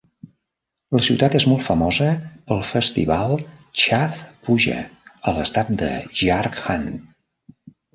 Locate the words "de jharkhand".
5.87-7.03